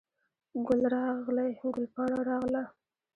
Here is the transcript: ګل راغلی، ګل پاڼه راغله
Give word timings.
ګل 0.67 0.81
راغلی، 0.93 1.51
ګل 1.73 1.85
پاڼه 1.93 2.19
راغله 2.29 2.63